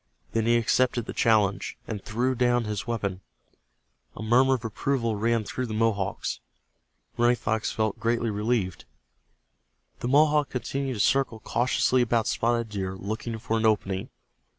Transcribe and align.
Then 0.31 0.47
he 0.47 0.57
accepted 0.57 1.05
the 1.05 1.13
challenge, 1.13 1.77
and 1.87 2.03
threw 2.03 2.33
down 2.33 2.63
his 2.63 2.87
weapon. 2.87 3.21
A 4.17 4.23
murmur 4.23 4.55
of 4.55 4.65
approval 4.65 5.15
ran 5.15 5.43
through 5.43 5.67
the 5.67 5.75
Mohawks. 5.75 6.39
Running 7.17 7.35
Fox 7.35 7.71
felt 7.71 7.99
greatly 7.99 8.31
relieved. 8.31 8.85
The 9.99 10.07
Mohawk 10.07 10.49
continued 10.49 10.95
to 10.95 10.99
circle 10.99 11.39
cautiously 11.39 12.01
about 12.01 12.25
Spotted 12.25 12.69
Deer, 12.69 12.95
looking 12.95 13.37
for 13.37 13.57
an 13.57 13.65
opening. 13.67 14.09